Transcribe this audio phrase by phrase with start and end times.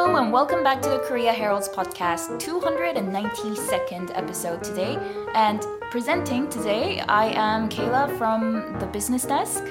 [0.00, 4.98] Hello and welcome back to the Korea Herald's podcast, 292nd episode today.
[5.34, 9.62] And presenting today, I am Kayla from the business desk.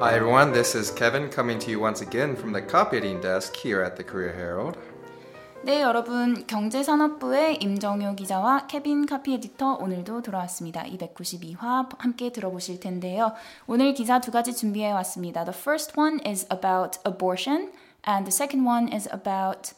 [0.00, 3.82] Hi everyone, this is Kevin coming to you once again from the copyediting desk here
[3.82, 4.76] at the Korea Herald.
[5.62, 10.84] 네, 여러분 경제산업부의 임정효 기자와 케빈 카피 에디터 오늘도 돌아왔습니다.
[10.84, 13.34] 292화 함께 들어보실 텐데요.
[13.66, 15.44] 오늘 기사 두 가지 준비해 왔습니다.
[15.44, 17.72] The first one is about abortion
[18.04, 19.72] and the second one is about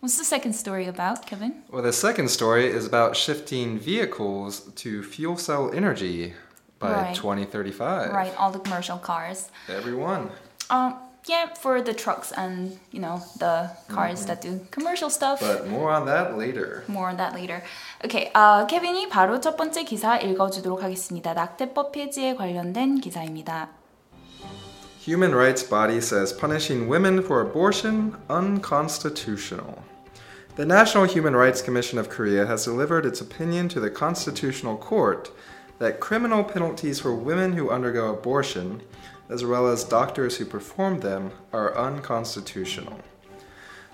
[0.00, 1.62] What's the second story about, Kevin?
[1.70, 6.34] Well, the second story is about shifting vehicles to fuel cell energy
[6.78, 7.14] by Right.
[7.16, 8.12] 2035.
[8.12, 9.48] Right, all the commercial cars.
[9.66, 10.28] Everyone.
[10.68, 15.40] Um, yeah, for the trucks and you know the cars that do commercial stuff.
[15.40, 16.84] But more on that later.
[16.86, 17.62] More on that later.
[18.04, 21.32] Okay, 어, 케빈이 바로 첫 번째 기사 읽어주도록 하겠습니다.
[21.32, 23.70] 낙태법 폐지에 관련된 기사입니다.
[25.03, 29.81] Human rights body says punishing women for abortion unconstitutional.
[30.57, 35.31] The National Human Rights Commission of Korea has delivered its opinion to the Constitutional Court
[35.77, 38.81] that criminal penalties for women who undergo abortion,
[39.29, 42.99] as well as doctors who perform them, are unconstitutional.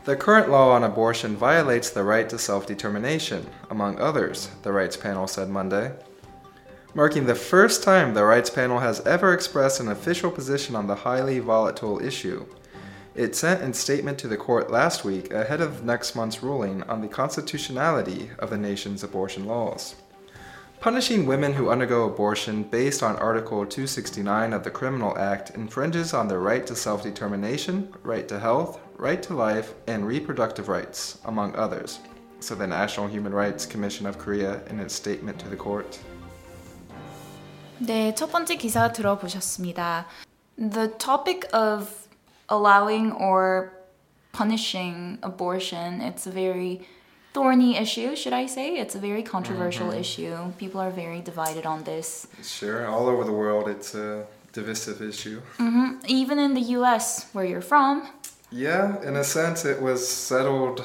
[0.05, 4.97] The current law on abortion violates the right to self determination, among others, the rights
[4.97, 5.93] panel said Monday
[6.95, 10.95] marking the first time the rights panel has ever expressed an official position on the
[10.95, 12.45] highly volatile issue.
[13.13, 17.01] It sent its statement to the court last week ahead of next month's ruling on
[17.01, 19.95] the constitutionality of the nation's abortion laws.
[20.79, 26.29] Punishing women who undergo abortion based on Article 269 of the Criminal Act infringes on
[26.29, 31.55] their right to self determination, right to health, right to life, and reproductive rights, among
[31.55, 31.99] others,
[32.39, 35.99] said the National Human Rights Commission of Korea in its statement to the court.
[37.78, 40.06] 네, 첫 번째 기사 들어보셨습니다.
[40.58, 41.88] The topic of
[42.50, 43.70] allowing or
[44.32, 46.86] punishing abortion, it's a very
[47.32, 48.76] thorny issue, should I say?
[48.76, 50.36] It's a very controversial issue.
[50.58, 52.26] People are very divided on this.
[52.42, 55.40] Sure, all over the world it's a divisive issue.
[55.56, 58.02] hmm Even in the US, where you're from,
[58.52, 60.82] Yeah, in a sense, it was settled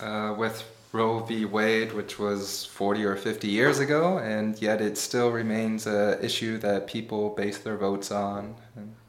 [0.00, 1.45] uh, with Roe v.
[1.45, 6.57] Wade, which was 40 or 50 years ago, and yet it still remains an issue
[6.59, 8.55] that people base their votes on.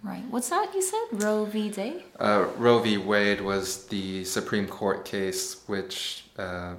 [0.02, 0.24] Right?
[0.30, 1.22] What's that you said?
[1.22, 1.70] Roe v.
[1.70, 2.04] Day?
[2.18, 2.96] Uh, Roe v.
[2.98, 6.74] Wade was the Supreme Court case which uh,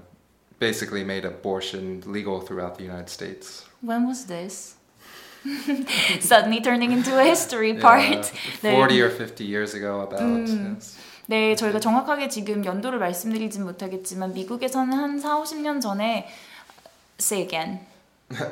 [0.59, 3.65] basically made abortion legal throughout the United States.
[3.81, 4.75] When was this?
[6.19, 8.31] Suddenly turning into a history part.
[8.61, 10.47] Yeah, 40 or 50 years ago, about.
[10.47, 10.99] yes.
[11.29, 16.27] 네, 저희가 정확하게 지금 연도를 말씀드리진 못하겠지만 미국에서는 한 4, 50년 전에
[17.19, 17.81] say again.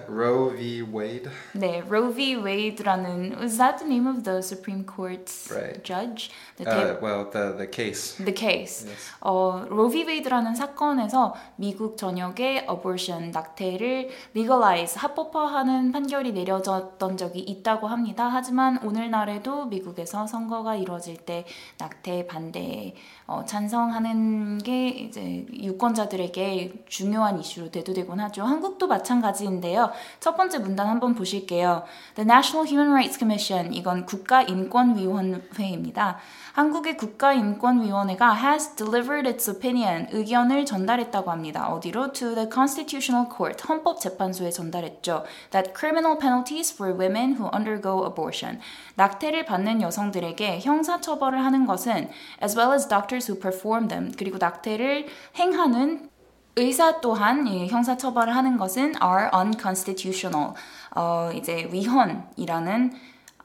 [0.09, 0.81] Roe v.
[0.91, 1.29] Wade.
[1.53, 2.35] 네, Roe v.
[2.35, 5.83] Wade라는 was that the name of the Supreme Court's Right.
[5.83, 6.31] judge?
[6.57, 8.17] The, Uh, well, the, the case.
[8.17, 8.87] the case.
[8.89, 9.13] Yes.
[9.21, 10.03] 어, Roe v.
[10.07, 18.29] Wade라는 사건에서 미국 전역의 abortion 낙태를 legalize 합법화하는 판결이 내려졌던 적이 있다고 합니다.
[18.33, 21.45] 하지만 오늘날에도 미국에서 선거가 이루어질 때
[21.77, 22.95] 낙태 반대에
[23.27, 28.41] 어, 찬성하는 게 이제 유권자들에게 중요한 이슈로 대두되곤 하죠.
[28.43, 29.91] 한국도 마찬가지인데 요.
[30.19, 31.83] 첫 번째 문단 한번 보실게요.
[32.15, 36.17] The National Human Rights Commission 이건 국가인권위원회입니다.
[36.53, 41.69] 한국의 국가인권위원회가 has delivered its opinion 의견을 전달했다고 합니다.
[41.69, 42.13] 어디로?
[42.13, 45.23] To the Constitutional Court 헌법재판소에 전달했죠.
[45.51, 48.59] That criminal penalties for women who undergo abortion
[48.95, 52.09] 낙태를 받는 여성들에게 형사처벌을 하는 것은
[52.41, 55.05] as well as doctors who perform them 그리고 낙태를
[55.37, 56.09] 행하는
[56.57, 60.53] 의사 또한 이 형사 처벌을 하는 것은 are unconstitutional
[60.95, 62.93] 어, 이제 위헌이라는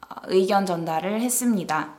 [0.09, 1.91] 어, 의견 전달을 했습니다.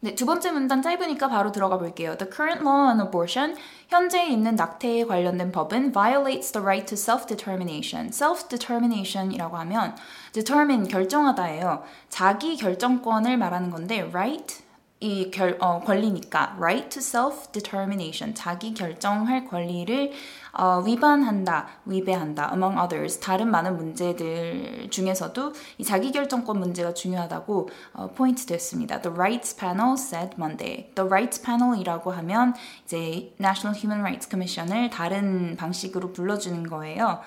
[0.00, 2.16] 네, 두 번째 문단 짧으니까 바로 들어가 볼게요.
[2.16, 3.56] The current law on abortion,
[3.88, 8.08] 현재 있는 낙태에 관련된 법은 violates the right to self-determination.
[8.08, 9.94] self-determination이라고 하면
[10.32, 11.84] determine 결정하다예요.
[12.08, 14.61] 자기 결정권을 말하는 건데 right
[15.02, 20.12] 이 결, 어, 권리니까 right to self-determination 자기 결정할 권리를
[20.52, 28.10] 어, 위반한다, 위배한다 among others 다른 많은 문제들 중에서도 이 자기 결정권 문제가 중요하다고 어,
[28.14, 29.00] 포인트 됐습니다.
[29.00, 30.92] The Rights Panel said Monday.
[30.94, 37.18] The Rights Panel이라고 하면 이제 National Human Rights Commission을 다른 방식으로 불러주는 거예요.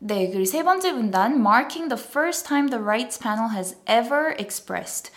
[0.00, 5.10] 네, 그리고 세 번째 문단 marking the first time the rights panel has ever expressed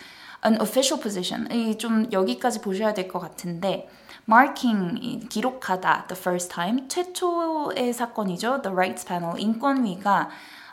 [0.44, 1.48] an official position.
[1.50, 3.88] 이 좀 여기까지 보셔야 될 것 같은데
[4.28, 8.62] marking 이 기록하다 the first time 최초의 사건이죠.
[8.62, 10.28] The rights panel 인권위가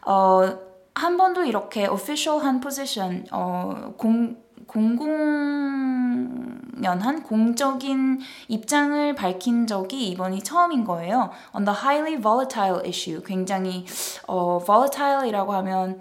[0.06, 0.57] 어,
[0.94, 6.25] 한 번도 이렇게 official한 position 어, 공 공공의
[6.75, 11.31] 불가연한 공적인 입장을 밝힌 적이 이번이 처음인 거예요.
[11.56, 13.21] On the highly volatile issue.
[13.23, 13.85] 굉장히
[14.27, 16.00] 어, volatile이라고 하면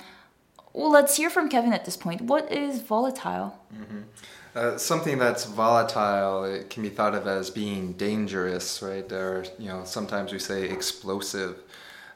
[0.73, 2.21] Well, let's hear from Kevin at this point.
[2.21, 3.59] What is volatile?
[4.55, 9.11] Uh, something that's volatile, it can be thought of as being dangerous, right?
[9.11, 11.57] Or, you know, sometimes we say explosive.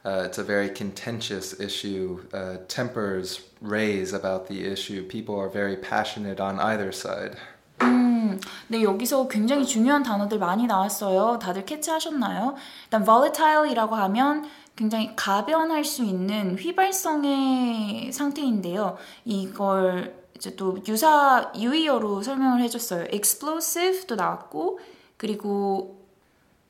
[0.06, 2.26] Uh, it's a very contentious issue.
[2.34, 5.04] Uh, tempers raise about the issue.
[5.04, 7.38] People are very passionate on either side.
[7.80, 11.40] 음, 네, 여기서 굉장히 중요한 단어들 많이 나왔어요.
[11.40, 12.56] 다들 캐치하셨나요?
[12.86, 18.97] 일단 volatile이라고 하면 굉장히 가변할 수 있는 휘발성의 상태인데요.
[19.25, 23.07] 이걸 이제 또 유사 유의어로 설명을 해줬어요.
[23.11, 24.79] explosive도 나왔고
[25.17, 25.98] 그리고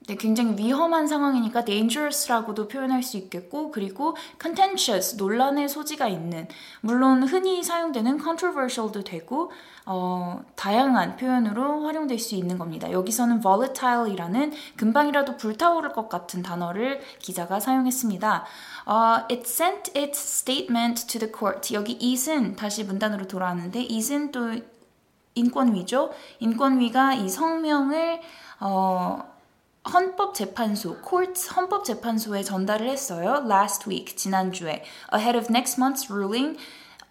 [0.08, 6.48] 네, 굉장히 위험한 상황이니까 dangerous라고도 표현할 수 있겠고 그리고 contentious 논란의 소지가 있는
[6.80, 9.52] 물론 흔히 사용되는 controversial도 되고
[9.84, 12.90] 어, 다양한 표현으로 활용될 수 있는 겁니다.
[12.90, 18.46] 여기서는 volatile이라는 금방이라도 불타오를 것 같은 단어를 기자가 사용했습니다.
[18.86, 18.94] 어,
[19.30, 21.74] it sent its statement to the court.
[21.74, 24.54] 여기 it은 다시 문단으로 돌아왔는데 it은 또
[25.34, 26.12] 인권위죠.
[26.38, 28.22] 인권위가 이 성명을
[28.60, 29.37] 어,
[29.86, 33.42] 헌법재판소, court 헌법재판소에 전달을 했어요.
[33.46, 34.84] last week, 지난주에.
[35.14, 36.58] ahead of next month's ruling,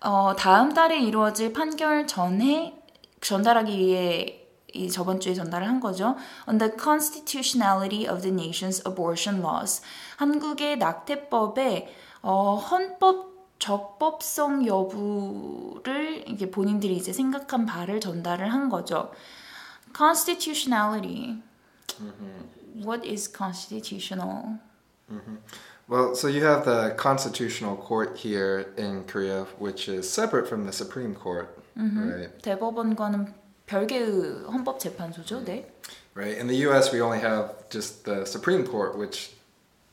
[0.01, 2.79] 어, 다음 달에 이루어질 판결 전에
[3.21, 6.15] 전달하기 위해 이 저번 주에 전달을 한 거죠.
[6.47, 9.81] On the constitutionality of the nation's abortion laws.
[10.17, 11.87] 한국의 낙태법의
[12.21, 13.27] 어, 헌법
[13.59, 19.11] 적법성 여부를 이게 본인들이 이제 생각한 바를 전달을 한 거죠.
[19.95, 21.41] Constitutionality.
[22.76, 24.58] What is constitutional?
[25.88, 30.72] Well, so you have the Constitutional Court here in Korea, which is separate from the
[30.72, 32.30] Supreme Court, right?
[32.42, 33.34] 대법원과는
[33.66, 35.44] 별개의 헌법재판소죠.
[35.44, 35.66] 네.
[36.14, 36.36] Right.
[36.36, 39.32] In the U.S., we only have just the Supreme Court, which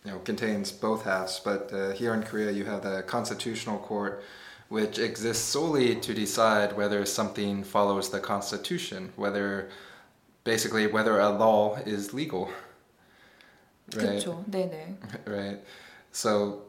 [0.05, 1.39] you know contains both halves.
[1.39, 4.21] But uh, here in Korea, you have the Constitutional Court,
[4.69, 9.69] which exists solely to decide whether something follows the Constitution, whether
[10.43, 12.49] basically whether a law is legal.
[13.95, 14.23] Right.
[14.23, 14.43] 그렇죠.
[14.47, 14.97] 네, 네.
[15.25, 15.59] Right.
[16.11, 16.61] So,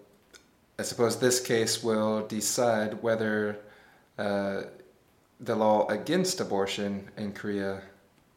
[0.78, 3.58] I suppose this case will decide whether
[4.18, 4.62] uh,
[5.38, 7.82] the law against abortion in Korea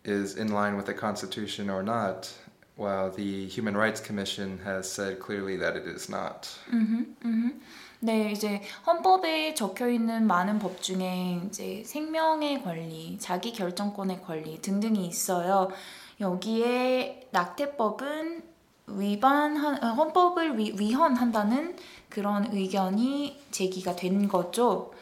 [0.03, 2.29] is in line with the Constitution or not,
[2.75, 6.49] while the Human Rights Commission has said clearly that it is not.
[8.01, 15.07] 네, 이제 헌법에 적혀 있는 많은 법 중에 이제 생명의 권리, 자기 결정권의 권리 등등이
[15.07, 15.69] 있어요.
[16.19, 18.43] 여기에 낙태법은
[18.96, 21.76] 위반한 어, 헌법을 위, 위헌한다는
[22.08, 24.92] 그런 의견이 제기가 된 거죠.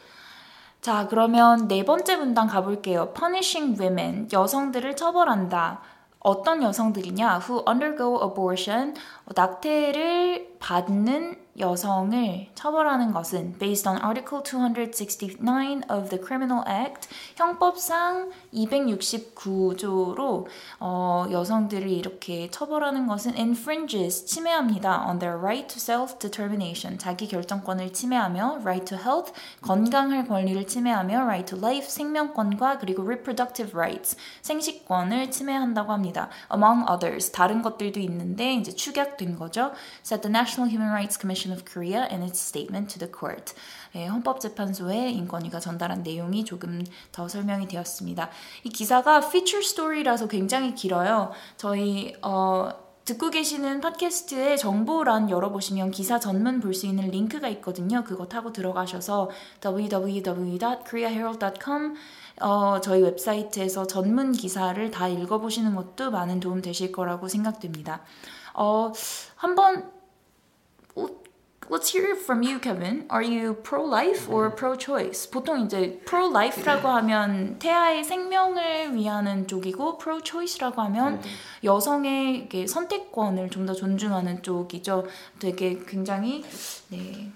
[0.81, 3.13] 자, 그러면 네 번째 문단 가볼게요.
[3.13, 5.81] Punishing women, 여성들을 처벌한다.
[6.19, 7.41] 어떤 여성들이냐?
[7.47, 8.95] Who undergo abortion,
[9.35, 20.45] 낙태를 받는 여성을 처벌하는 것은 based on Article 269 of the Criminal Act 형법상 269조로
[20.79, 28.59] 어, 여성들을 이렇게 처벌하는 것은 infringes 침해합니다 on their right to self-determination 자기 결정권을 침해하며
[28.61, 35.91] right to health 건강할 권리를 침해하며 right to life 생명권과 그리고 reproductive rights 생식권을 침해한다고
[35.91, 39.71] 합니다 among others 다른 것들도 있는데 이제 축약된 거죠
[40.03, 43.53] said the National Human Rights Commission of Korea in its statement to the court.
[43.95, 48.29] 예, 헌법재판소에 인권위가 전달한 내용이 조금 더 설명이 되었습니다.
[48.63, 51.31] 이 기사가 feature story라서 굉장히 길어요.
[51.57, 58.03] 저희 어, 듣고 계시는 팟캐스트의 정보란 열어보시면 기사 전문 볼 수 있는 링크가 있거든요.
[58.03, 59.29] 그거 타고 들어가셔서
[59.63, 61.95] www.koreaherald.com
[62.41, 68.01] 어, 저희 웹사이트에서 전문 기사를 다 읽어보시는 것도 많은 도움 되실 거라고 생각됩니다.
[68.53, 68.91] 어,
[69.35, 69.89] 한번
[71.70, 73.06] Let's hear from you, Kevin.
[73.08, 75.30] Are you pro-life or pro-choice?
[75.30, 81.22] 보통 이제 pro-life라고 하면 태아의 생명을 위하는 쪽이고 pro-choice라고 하면
[81.64, 85.06] 여성의 이렇게 선택권을 좀 더 존중하는 쪽이죠.
[85.38, 86.44] 되게 굉장히
[86.90, 87.30] 네.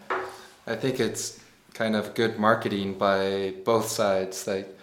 [0.67, 1.41] I think it's
[1.73, 4.47] kind of good marketing by both sides.
[4.47, 4.77] Like,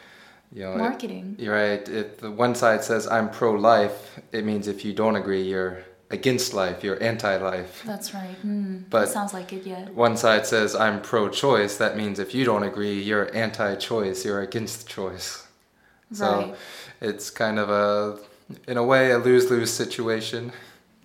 [0.51, 1.35] you know, Marketing.
[1.37, 1.87] You're right.
[1.87, 6.53] If the one side says I'm pro-life, it means if you don't agree, you're against
[6.53, 6.83] life.
[6.83, 7.83] You're anti-life.
[7.85, 8.35] That's right.
[8.41, 8.83] Hmm.
[8.89, 9.65] But- that sounds like it.
[9.65, 9.85] Yeah.
[9.95, 11.77] One side says I'm pro-choice.
[11.77, 14.23] That means if you don't agree, you're anti-choice.
[14.25, 15.47] You're against choice.
[16.11, 16.55] So Right.
[17.01, 18.19] it's kind of a,
[18.67, 20.51] in a way, a lose-lose situation.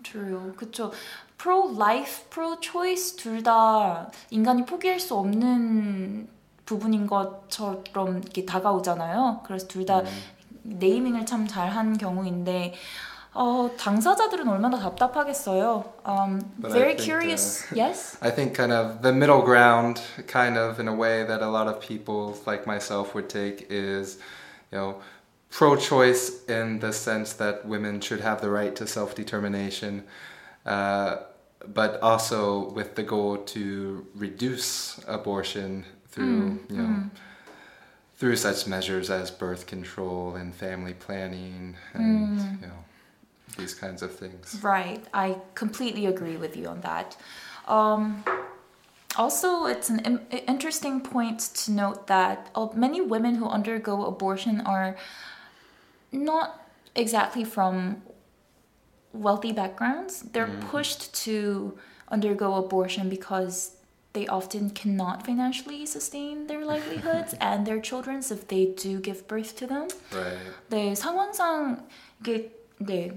[0.02, 0.52] True.
[0.56, 0.92] 그쵸.
[1.38, 6.26] pro-life, pro-choice 둘 다 인간이 포기할 수 없는
[6.66, 9.42] 부분인 것처럼 이렇게 다가오잖아요.
[9.46, 10.02] 그래서 둘 다
[10.64, 12.74] 네이밍을 참 잘한 경우인데
[13.34, 15.84] 어, 당사자들은 얼마나 답답하겠어요.
[16.04, 17.64] Um, But I very think, curious.
[17.70, 18.16] uh, yes.
[18.20, 21.68] I think kind of the middle ground, kind of in a way that a lot
[21.68, 24.18] of people like myself would take, is,
[24.72, 24.96] you know,
[25.50, 30.02] pro-choice in the sense that women should have the right to self-determination,
[30.66, 31.16] uh,
[31.66, 37.10] but also with the goal to reduce abortion through, you know.
[38.18, 42.81] Through such measures as birth control and family planning, and you know,
[43.56, 44.58] these kinds of things.
[44.62, 45.04] Right.
[45.12, 47.16] I completely agree with you on that.
[47.66, 48.24] Um,
[49.16, 54.60] also, it's an im- interesting point to note that uh, many women who undergo abortion
[54.62, 54.96] are
[56.12, 56.64] not
[56.94, 58.02] exactly from
[59.12, 60.22] wealthy backgrounds.
[60.22, 61.76] They're pushed to
[62.10, 63.72] undergo abortion because
[64.12, 69.56] they often cannot financially sustain their livelihoods and their children's if they do give birth
[69.56, 69.88] to them.
[70.12, 70.38] Right.
[70.70, 71.84] 네, 상황상
[72.20, 72.50] 이게
[72.80, 73.12] 네.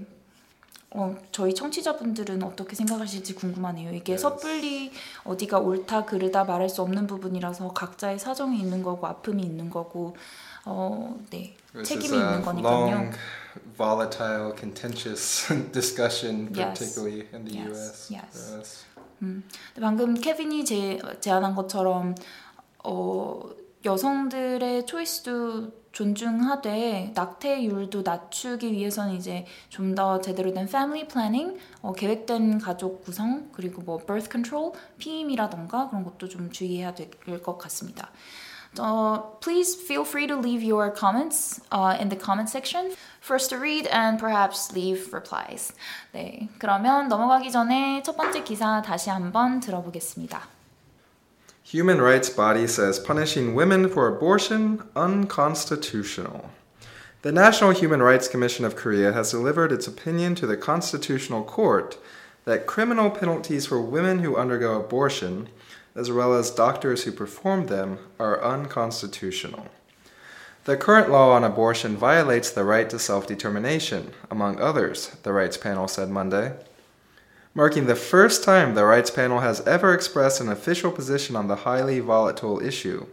[0.99, 3.91] 어, 저희 청취자분들은 어떻게 생각하실지 궁금하네요.
[3.93, 4.21] 이게 Yes.
[4.23, 4.91] 섣불리
[5.25, 10.15] 어디가 옳다 그르다 말할 수 없는 부분이라서 각자의 사정이 있는 거고 아픔이 있는 거고
[10.65, 11.55] 어, 네.
[11.83, 12.87] 책임이 있는 거니까요.
[12.89, 13.11] long,
[13.77, 16.79] volatile, contentious discussion, Yes.
[16.79, 18.13] particularly in the Yes, U.S.
[18.13, 18.53] yes.
[18.57, 18.85] us.
[19.79, 22.15] 방금 케빈이 제, 제안한 것처럼
[22.83, 23.39] 어,
[23.87, 32.59] 여성들의 초이스도 존중하되 낙태율도 낮추기 위해서는 이제 좀 더 제대로 된 family planning, 어, 계획된
[32.59, 37.09] 가족 구성 그리고 뭐 birth control, 피임이라던가 그런 것도 좀 주의해야 될
[37.41, 38.09] 것 같습니다.
[38.77, 42.93] Uh, please feel free to leave your comments uh, in the comment section.
[43.21, 45.73] First to read and perhaps leave replies.
[46.11, 50.56] 네, 그러면 넘어가기 전에 첫 번째 기사 다시 한번 들어보겠습니다.
[51.71, 56.49] Human rights body says punishing women for abortion unconstitutional.
[57.23, 61.97] The National Human Rights Commission of Korea has delivered its opinion to the Constitutional Court
[62.45, 65.49] that criminal penalties for women who undergo abortion,
[65.93, 69.67] as well as doctors who perform them, are unconstitutional.
[70.63, 75.57] The current law on abortion violates the right to self determination, among others, the rights
[75.57, 76.53] panel said Monday
[77.57, 81.55] marking the first time the rights panel has ever expressed an official position on the
[81.55, 83.07] highly volatile issue.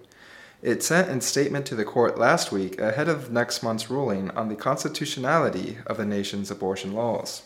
[0.61, 4.51] It sent its statement to the court last week ahead of next month's ruling on
[4.51, 7.45] the constitutionality of the nation's abortion laws.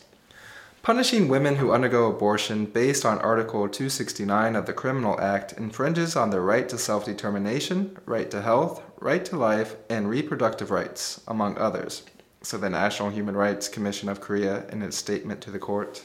[0.81, 6.31] Punishing women who undergo abortion based on Article 269 of the Criminal Act infringes on
[6.31, 11.57] their right to self determination, right to health, right to life, and reproductive rights, among
[11.57, 12.03] others,
[12.41, 16.03] said the National Human Rights Commission of Korea in its statement to the court.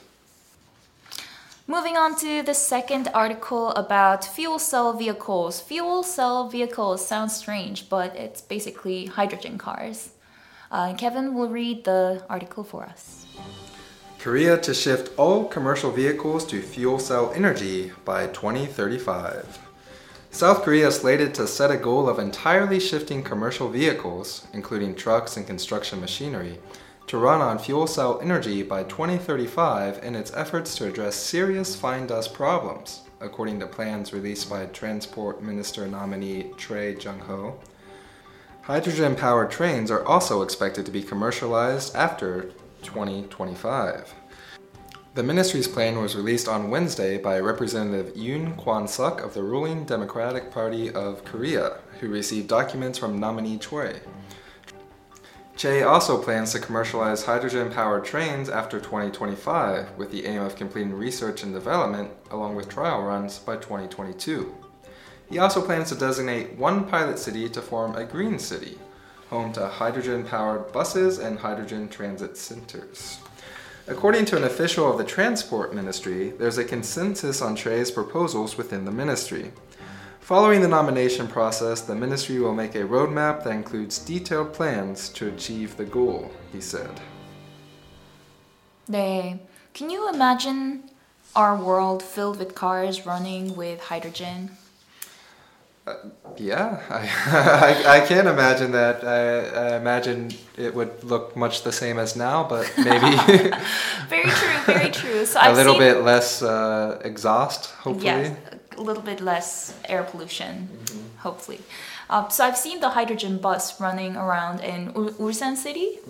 [1.66, 5.62] Moving on to the second article about fuel cell vehicles.
[5.62, 10.10] Fuel cell vehicles sounds strange, but it's basically hydrogen cars.
[10.70, 13.24] Uh, Kevin will read the article for us.
[14.18, 19.58] Korea to shift all commercial vehicles to fuel cell energy by 2035.
[20.30, 25.38] South Korea is slated to set a goal of entirely shifting commercial vehicles, including trucks
[25.38, 26.58] and construction machinery,
[27.06, 32.06] to run on fuel cell energy by 2035 in its efforts to address serious fine
[32.06, 37.58] dust problems, according to plans released by Transport Minister nominee Trey Jung Ho.
[38.62, 44.14] Hydrogen powered trains are also expected to be commercialized after 2025.
[45.14, 49.84] The ministry's plan was released on Wednesday by Representative Yoon Kwon Suk of the ruling
[49.84, 54.00] Democratic Party of Korea, who received documents from nominee Choi.
[55.56, 60.92] Che also plans to commercialize hydrogen powered trains after 2025 with the aim of completing
[60.92, 64.52] research and development along with trial runs by 2022.
[65.30, 68.78] He also plans to designate one pilot city to form a green city,
[69.30, 73.18] home to hydrogen powered buses and hydrogen transit centers.
[73.86, 78.84] According to an official of the Transport Ministry, there's a consensus on Trey's proposals within
[78.84, 79.52] the ministry.
[80.24, 85.28] Following the nomination process, the ministry will make a roadmap that includes detailed plans to
[85.28, 86.98] achieve the goal, he said.
[88.88, 89.38] 네.
[89.74, 90.84] Can you imagine
[91.36, 94.56] our world filled with cars running with hydrogen?
[96.38, 99.04] Yeah, I, I, I can't imagine that.
[99.04, 103.16] I, I imagine it would look much the same as now, but maybe
[104.08, 105.26] Very true, very true.
[105.26, 108.06] So a I've little bit less uh, exhaust, hopefully.
[108.06, 108.36] Yes,
[108.76, 110.68] a little bit less air pollution,
[111.18, 111.60] hopefully.
[112.10, 116.00] Uh, so I've seen the hydrogen bus running around in Ul- Ulsan City,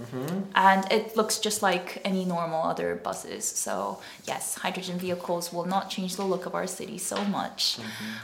[0.56, 3.44] and it looks just like any normal other buses.
[3.47, 7.78] So yes, hydrogen vehicles will not change the look of our city so much.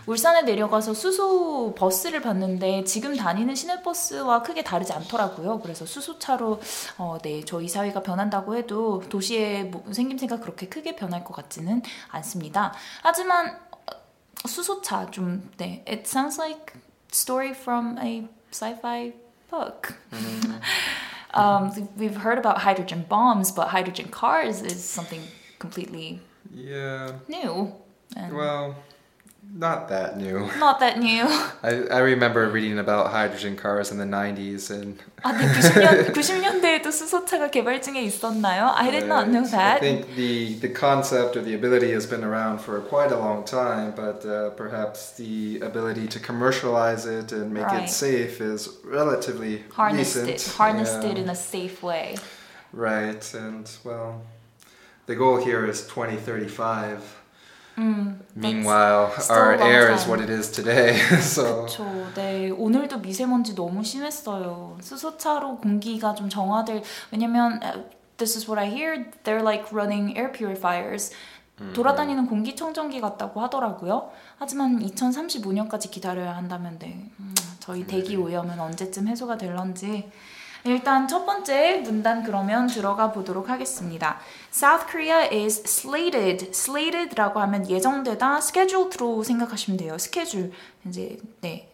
[0.06, 5.60] 울산에 내려가서 수소 버스를 봤는데 지금 다니는 시내버스와 크게 다르지 않더라고요.
[5.60, 6.60] 그래서 수소차로
[6.98, 12.72] 어, 네, 저희 사회가 변한다고 해도 도시의 뭐- 생김새가 그렇게 크게 변할 것 같지는 않습니다.
[13.02, 13.69] 하지만 어,
[14.45, 16.73] 수소차 좀 네, it sounds like
[17.11, 19.13] story from a sci-fi
[19.49, 19.95] book.
[21.33, 25.21] um, we've heard about hydrogen bombs, but hydrogen cars is something
[25.59, 26.19] completely
[26.53, 27.19] Yeah.
[27.27, 27.73] new.
[28.15, 28.75] And Well,
[29.57, 30.49] not that new.
[30.59, 31.23] not that new.
[31.63, 36.91] I, I remember reading about hydrogen cars in the 90s and 아, 네, 90년, 90년대에도
[36.91, 38.73] 수소차가 개발 중에 있었나요?
[38.75, 39.79] I did not know Uh, I that.
[39.81, 43.93] think the, the concept or the ability has been around for quite a long time,
[43.95, 47.83] but uh, perhaps the ability to commercialize it and make Right.
[47.83, 50.29] it safe is relatively Harnessed recent.
[50.29, 51.11] it, harnessed Yeah.
[51.11, 52.17] it in a safe way.
[52.73, 54.21] Right, and well,
[55.05, 56.99] the goal here is 2035.
[58.34, 60.96] Meanwhile, our air is what it is today.
[61.20, 61.84] so 그렇죠.
[62.14, 64.78] 네, 오늘도 미세먼지 너무 심했어요.
[64.80, 67.82] 수소차로 공기가 좀 정화될 왜냐면 uh,
[68.18, 69.06] this is what I hear.
[69.24, 71.12] They're like running air purifiers.
[71.74, 74.10] 돌아다니는 공기청정기 같다고 하더라고요.
[74.38, 80.10] 하지만 2035년까지 기다려야 한다면 네, 음, 저희 대기 오염은 언제쯤 해소가 될런지
[80.64, 84.18] 일단 첫 번째 문단 그러면 들어가 보도록 하겠습니다.
[84.52, 86.50] South Korea is slated.
[86.50, 89.96] slated라고 하면 예정되다, scheduled로 생각하시면 돼요.
[89.98, 90.52] 스케줄
[90.86, 91.70] 이제 네,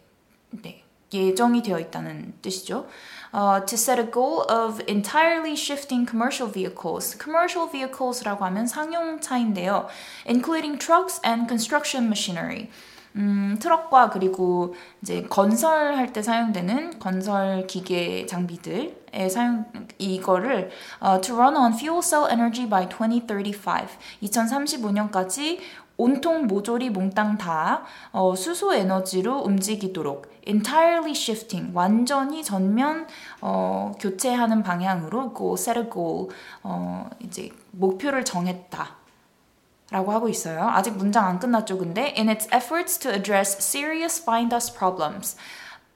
[0.51, 2.87] 네 예정이 되어 있다는 뜻이죠.
[3.31, 7.17] 어, to set a goal of entirely shifting commercial vehicles.
[7.17, 9.87] commercial vehicles라고 하면 상용차인데요.
[10.27, 12.69] including trucks and construction machinery.
[13.17, 19.65] 음, 트럭과 그리고 이제 건설할 때 사용되는 건설 기계 장비들의 사용
[19.97, 20.69] 이거를
[20.99, 23.87] 어, to run on fuel cell energy by 2035.
[24.21, 25.59] 2035년까지
[25.97, 33.07] 온통 모조리 몽땅 다 어, 수소 에너지로 움직이도록 entirely shifting 완전히 전면
[33.41, 36.29] 어, 교체하는 방향으로 go set a goal
[36.61, 39.06] 어, 이제 목표를 정했다.
[39.89, 40.67] 라고 하고 있어요.
[40.67, 45.37] 아직 문장 안 끝났죠, 근데 in its efforts to address serious fine dust problems.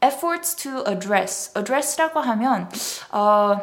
[0.02, 1.52] efforts to address.
[1.56, 2.70] address라고 하면
[3.12, 3.58] 어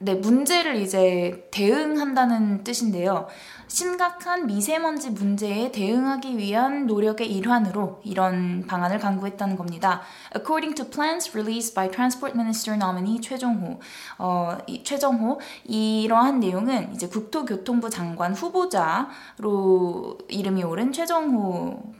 [0.00, 3.26] 네, 문제를 이제 대응한다는 뜻인데요.
[3.68, 10.00] 심각한 미세먼지 문제에 대응하기 위한 노력의 일환으로 이런 방안을 강구했다는 겁니다.
[10.34, 13.78] According to plans released by Transport Minister nominee 최정호,
[14.18, 21.98] 어, 이 최정호 이러한 내용은 이제 국토교통부 장관 후보자로 이름이 오른 최정호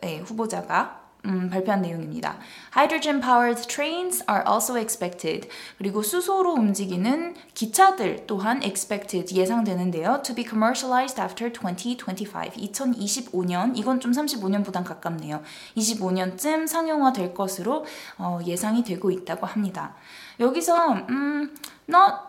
[0.00, 2.38] 의 후보자가 음, 발표한 내용입니다.
[2.74, 5.48] Hydrogen powered trains are also expected.
[5.76, 10.22] 그리고 수소로 움직이는 기차들 또한 expected 예상되는데요.
[10.22, 12.38] To be commercialized after 2025.
[12.56, 15.42] 2025년 이건 좀 35년보단 가깝네요.
[15.76, 17.84] 25년쯤 상용화 될 것으로
[18.16, 19.94] 어, 예상이 되고 있다고 합니다.
[20.40, 21.54] 여기서 음,
[21.88, 22.28] not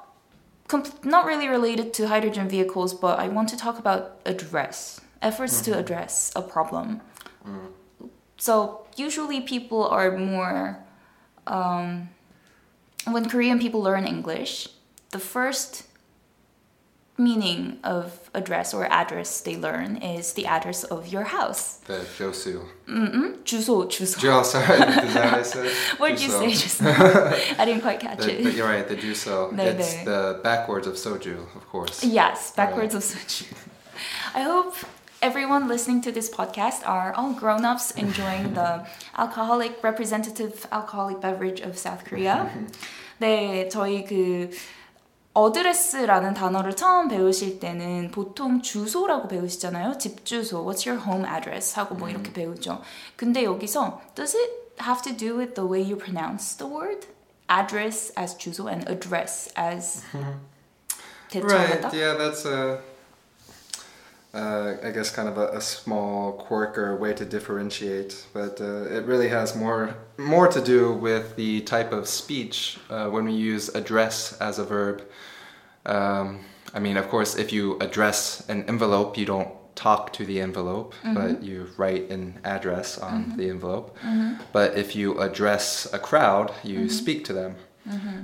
[1.04, 5.78] not really related to hydrogen vehicles, but I want to talk about address efforts to
[5.78, 7.02] address a problem.
[8.39, 10.79] So usually people are more
[11.47, 12.09] um,
[13.07, 14.69] when Korean people learn English,
[15.11, 15.85] the first
[17.17, 21.77] meaning of address or address they learn is the address of your house.
[21.87, 22.61] the Josu.
[23.45, 24.19] 주소, 주소.
[24.19, 25.71] Jo, sorry, is that what I said?
[25.99, 26.39] What did you Juso.
[26.41, 26.97] say just now?
[27.59, 28.55] I didn't quite catch The, but it.
[28.57, 29.53] you're right, the Juso.
[29.53, 30.05] 네, it's 네.
[30.05, 32.03] the backwards of soju, of course.
[32.03, 33.45] Yes, backwards of such.
[34.35, 34.75] I hope
[35.23, 38.85] everyone listening to this podcast are all grown-ups enjoying the
[39.17, 42.51] alcoholic representative alcoholic beverage of South Korea.
[43.19, 44.51] 네, 저희 그
[45.33, 49.99] 어드레스라는 단어를 처음 배우실 때는 보통 주소라고 배우시잖아요.
[49.99, 52.83] 집 주소, what's your home address 하고 뭐 이렇게 배우죠.
[53.17, 54.51] 근데 여기서 does it
[54.83, 57.07] have to do with the way you pronounce the word?
[57.49, 60.03] address as 주소 and address as
[61.31, 61.89] 대처하다?
[61.89, 62.81] Right, yeah, that's a,
[64.34, 68.84] uh, I guess, kind of a, a small quirk or way to differentiate, but uh,
[68.98, 73.34] it really has more more to do with the type of speech uh, when we
[73.34, 75.02] use address as a verb.
[75.86, 76.42] Um,
[76.74, 80.94] I mean, of course, if you address an envelope, you don't talk to the envelope,
[81.16, 83.98] but you write an address on the envelope.
[84.52, 87.56] But if you address a crowd, you speak to them.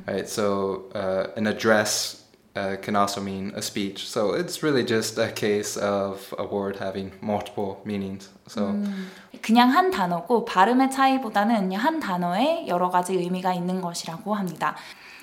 [0.06, 2.25] Right, so uh, an address
[2.56, 4.08] uh, can also mean a speech.
[4.08, 8.30] So it's really just a case of a word having multiple meanings.
[8.48, 14.76] So 음, 그냥 한 단어고 발음의 차이보다는 한 단어에 여러 가지 의미가 있는 것이라고 합니다.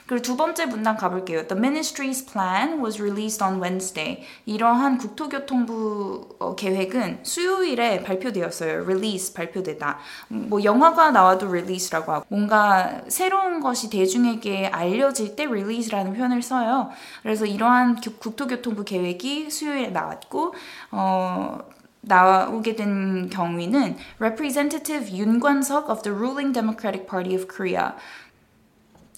[0.06, 1.46] 그리고 두 번째 문단 가볼게요.
[1.46, 4.24] The ministry's plan was released on Wednesday.
[4.46, 8.82] 이러한 국토교통부 어, 계획은 수요일에 발표되었어요.
[8.82, 9.98] release 발표되다.
[10.28, 16.90] 뭐 영화가 나와도 release라고 하고 뭔가 새로운 것이 대중에게 알려질 때 release라는 표현을 써요.
[17.22, 20.54] 그래서 이러한 국토교통부 계획이 수요일에 나왔고
[20.90, 21.58] 어
[22.02, 27.92] 나오게 된 경위는 Representative 윤관석 of the ruling Democratic Party of Korea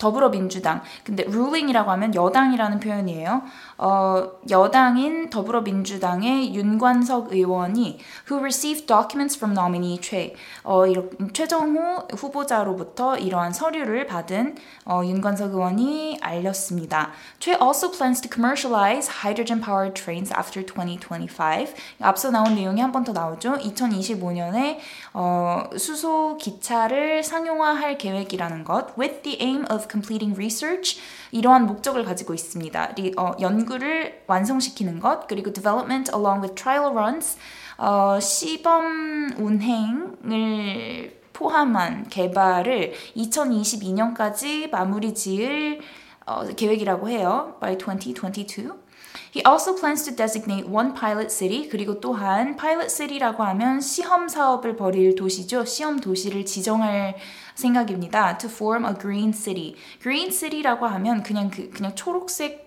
[0.05, 0.83] 더불어민주당.
[1.03, 3.43] 근데 ruling이라고 하면 여당이라는 표현이에요.
[3.79, 7.99] 어, 여당인 더불어민주당의 윤관석 의원이
[8.31, 10.83] who received documents from nominee 최 어,
[11.33, 17.13] 최정호 후보자로부터 이러한 서류를 받은 어, 윤관석 의원이 알렸습니다.
[17.39, 21.73] 최 also plans to commercialize hydrogen-powered trains after 2025.
[22.03, 23.55] 앞서 나온 내용이 한 번 더 나오죠.
[23.59, 24.79] 2025년에
[25.17, 31.01] 어, 수소 기차를 상용화할 계획이라는 것 with the aim of completing research
[31.31, 32.95] 이러한 목적을 가지고 있습니다.
[32.97, 37.39] 리, 어, 연구를 완성시키는 것 그리고 development along with trial runs
[37.79, 45.81] 어, 시범 운행을 포함한 개발을 2022년까지 마무리 지을
[46.27, 47.57] 어, 계획이라고 해요.
[47.61, 48.84] by 2022.
[49.33, 54.77] He also plans to designate one pilot city 그리고 또한 pilot city라고 하면 시험 사업을
[54.77, 55.65] 벌일 도시죠.
[55.65, 57.17] 시험 도시를 지정할
[57.55, 58.39] 생각입니다.
[58.39, 59.75] To form a green city.
[60.01, 62.65] Green city라고 하면 그냥 그 그냥 초록색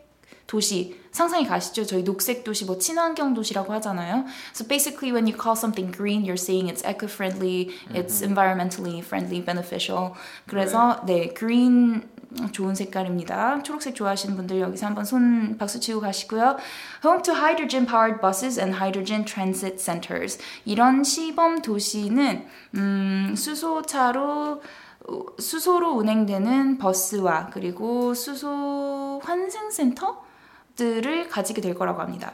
[0.47, 1.85] 도시 상상이 가시죠?
[1.85, 4.25] 저희 녹색 도시 뭐 친환경 도시라고 하잖아요.
[4.53, 10.13] So basically when you call something green, you're saying it's eco-friendly, it's environmentally friendly, beneficial.
[10.47, 12.07] 그래서 네, green
[12.51, 13.63] 좋은 색깔입니다.
[13.63, 16.57] 초록색 좋아하시는 분들 여기서 한번 손 박수 치고 가시고요.
[17.03, 20.37] Home to hydrogen powered buses and hydrogen transit centers.
[20.65, 24.61] 이런 시범 도시는 음, 수소차로
[25.39, 32.33] 수소로 운행되는 버스와 그리고 수소 환승센터들을 가지게 될 거라고 합니다.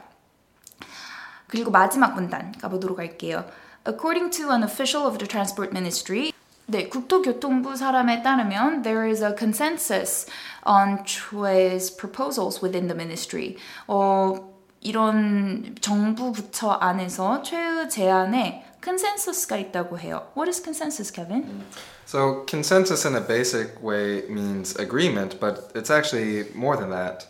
[1.46, 3.44] 그리고 마지막 문단 가보도록 할게요.
[3.86, 6.32] According to an official of the Transport Ministry,
[6.67, 10.27] 네, 국토교통부 사람에 따르면 there is a consensus
[10.63, 13.57] on Chue's proposals within the ministry.
[13.87, 20.27] 어, 이런 정부 부처 안에서 최의 제안에 consensus가 있다고 해요.
[20.35, 21.65] What is consensus, Kevin?
[22.05, 27.27] So consensus in a basic way means agreement, but it's actually more than that.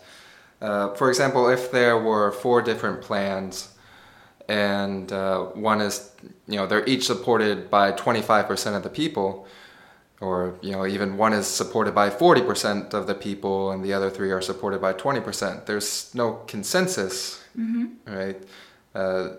[0.61, 3.69] Uh, for example, if there were four different plans
[4.48, 6.10] and uh, one is
[6.46, 9.46] you know they're each supported by 25% of the people
[10.20, 14.10] or you know even one is supported by 40% of the people and the other
[14.10, 17.86] three are supported by 20% there's no consensus mm-hmm.
[18.06, 18.42] right
[18.94, 19.30] uh,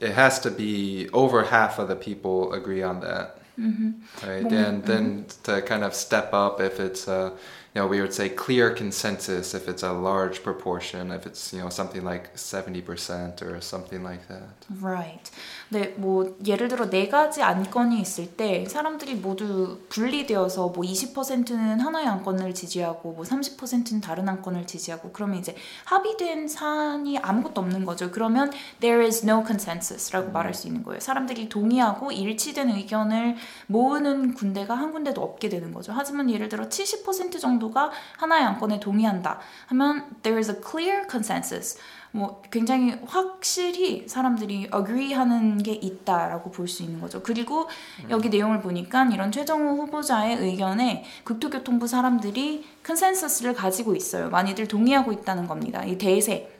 [0.00, 3.90] it has to be over half of the people agree on that mm-hmm.
[4.26, 4.54] right mm-hmm.
[4.54, 7.30] and then to kind of step up if it's uh,
[7.74, 11.60] you know, we would say clear consensus if it's a large proportion, if it's, you
[11.60, 14.66] know, something like 70% or something like that.
[14.80, 15.30] Right.
[15.68, 22.06] 네, 뭐 예를 들어 네 가지 안건이 있을 때 사람들이 모두 분리되어서 뭐 20%는 하나의
[22.06, 25.54] 안건을 지지하고 뭐 30%는 다른 안건을 지지하고 그러면 이제
[25.84, 28.10] 합의된 사안이 아무것도 없는 거죠.
[28.10, 28.50] 그러면
[28.80, 30.32] there is no consensus라고 음.
[30.32, 31.00] 말할 수 있는 거예요.
[31.00, 35.92] 사람들이 동의하고 일치된 의견을 모으는 군대가 한 군데도 없게 되는 거죠.
[35.94, 41.78] 하지만 예를 들어 70% 정도 가 하나의 안건에 동의한다 하면 there is a clear consensus.
[42.10, 47.22] 뭐 굉장히 확실히 사람들이 agree하는 게 있다라고 볼 수 있는 거죠.
[47.22, 47.68] 그리고
[48.08, 54.30] 여기 내용을 보니까 이런 최정우 후보자의 의견에 국토교통부 사람들이 컨센서스를 가지고 있어요.
[54.30, 55.84] 많이들 동의하고 있다는 겁니다.
[55.84, 56.50] 이 대세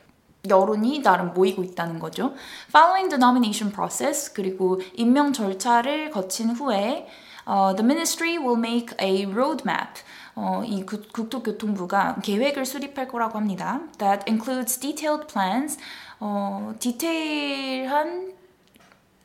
[0.49, 2.35] 여론이 나름 모이고 있다는 거죠.
[2.69, 7.09] Following the nomination process 그리고 임명 절차를 거친 후에
[7.49, 9.97] uh, the ministry will make a roadmap
[10.41, 13.81] 어, 이 국, 국토교통부가 계획을 수립할 거라고 합니다.
[13.99, 15.79] That includes detailed plans.
[16.21, 18.39] 어, 디테일한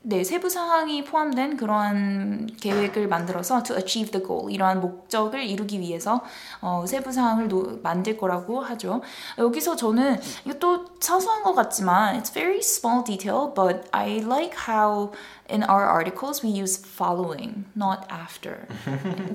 [0.06, 6.21] 네, 세부 사항이 포함된 그러한 계획을 만들어서 to achieve the goal 이러한 목적을 이루기 위해서
[6.60, 9.02] 어, 세부 사항을 노, 만들 거라고 하죠.
[9.38, 15.13] 여기서 저는 이것도 사소한 것 같지만 it's very small detail, but I like how
[15.49, 18.67] in our articles we use following, not after.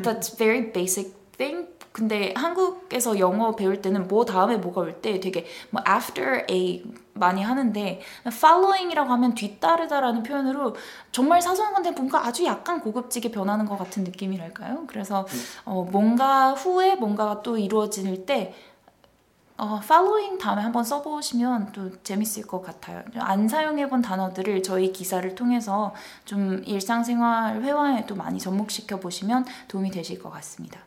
[0.03, 1.69] That's very basic thing.
[1.93, 7.43] 근데 한국에서 영어 배울 때는 뭐 다음에 뭐가 올 때 되게 뭐 after a 많이
[7.43, 10.77] 하는데 following이라고 하면 뒤따르다라는 표현으로
[11.11, 14.85] 정말 사소한 건데 뭔가 아주 약간 고급지게 변하는 것 같은 느낌이랄까요?
[14.87, 15.27] 그래서
[15.65, 18.55] 어, 뭔가 후에 뭔가가 또 이루어질 때
[19.57, 23.03] 어, following 다음에 한번 써보시면 또 재밌을 것 같아요.
[23.17, 25.93] 안 사용해본 단어들을 저희 기사를 통해서
[26.25, 30.79] 좀 일상생활 회화에도 많이 접목시켜 보시면 도움이 되실 것 같습니다.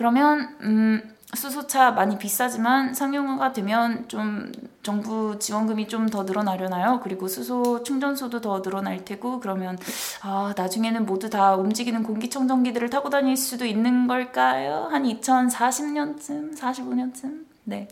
[0.00, 4.50] 그러면 음, 수소차 많이 비싸지만 상용화가 되면 좀
[4.82, 7.00] 정부 지원금이 좀 더 늘어나려나요?
[7.02, 9.78] 그리고 수소 충전소도 더 늘어날 테고 그러면
[10.22, 14.88] 아 나중에는 모두 다 움직이는 공기청정기들을 타고 다닐 수도 있는 걸까요?
[14.90, 17.44] 한 2040년쯤, 45년쯤?
[17.64, 17.86] 네.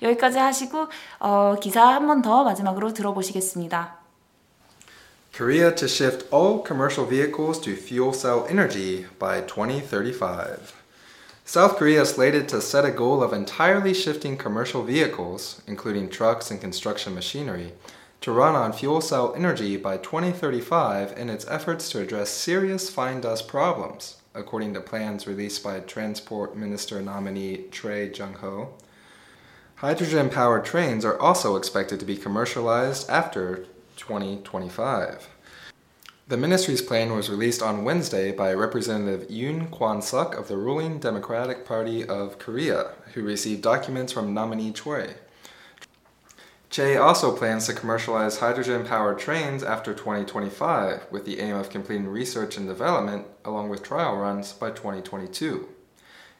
[0.00, 0.86] 여기까지 하시고
[1.20, 3.98] 어, 기사 한 번 더 마지막으로 들어보시겠습니다.
[5.36, 10.83] Korea to shift all commercial vehicles to fuel cell energy by 2035.
[11.46, 16.50] South Korea is slated to set a goal of entirely shifting commercial vehicles, including trucks
[16.50, 17.74] and construction machinery,
[18.22, 23.20] to run on fuel cell energy by 2035 in its efforts to address serious fine
[23.20, 28.72] dust problems, according to plans released by Transport Minister nominee Trey Jung Ho.
[29.76, 35.28] Hydrogen powered trains are also expected to be commercialized after 2025.
[36.26, 40.98] The ministry's plan was released on Wednesday by Representative Yoon Kwan Suk of the ruling
[40.98, 45.16] Democratic Party of Korea, who received documents from nominee Choi.
[46.70, 52.08] Che also plans to commercialize hydrogen powered trains after 2025, with the aim of completing
[52.08, 55.68] research and development along with trial runs by 2022.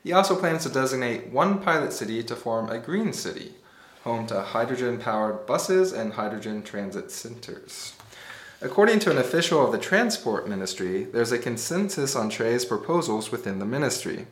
[0.03, 3.53] He also plans to designate one pilot city to form a green city,
[4.03, 7.92] home to hydrogen powered buses and hydrogen transit centers.
[8.62, 13.60] According to an official of the Transport Ministry, there's a consensus on Trey's proposals within
[13.60, 14.28] the ministry.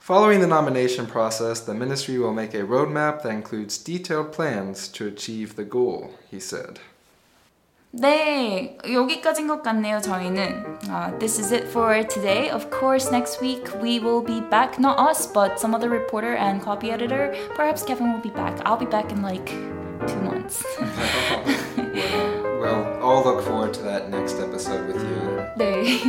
[0.00, 5.06] Following the nomination process, the ministry will make a roadmap that includes detailed plans to
[5.06, 6.78] achieve the goal, he said.
[7.96, 10.90] 네, 여기까지인 것 같네요, 저희는.
[10.90, 12.50] Uh, this is it for today.
[12.50, 14.78] Of course, next week we will be back.
[14.78, 17.32] Not us, but some other reporter and copy editor.
[17.54, 18.60] Perhaps Kevin will be back.
[18.66, 19.46] I'll be back in like
[20.06, 20.64] two months.
[22.59, 25.47] well, I'll look forward to that next episode with you.
[25.57, 25.99] 네.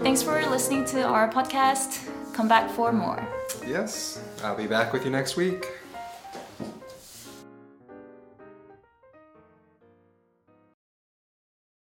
[0.02, 2.08] Thanks for listening to our podcast.
[2.34, 3.26] Come back for more.
[3.66, 5.66] Yes, I'll be back with you next week.